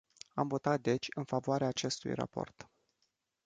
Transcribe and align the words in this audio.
Am 0.33 0.47
votat 0.47 0.81
deci 0.81 1.07
în 1.15 1.23
favoarea 1.23 1.67
acestui 1.67 2.13
raport. 2.13 2.69